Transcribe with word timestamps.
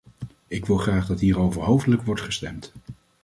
Ik 0.47 0.65
wil 0.65 0.77
graag 0.77 1.07
dat 1.07 1.19
hierover 1.19 1.61
hoofdelijk 1.61 2.01
wordt 2.01 2.21
gestemd. 2.21 2.73